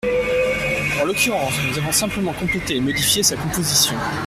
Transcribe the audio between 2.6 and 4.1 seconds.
et modifié sa composition.